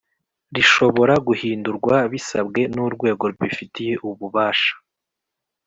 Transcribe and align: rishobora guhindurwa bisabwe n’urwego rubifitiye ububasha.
rishobora 0.55 1.13
guhindurwa 1.27 1.95
bisabwe 2.13 2.61
n’urwego 2.73 3.23
rubifitiye 3.31 3.93
ububasha. 4.07 4.73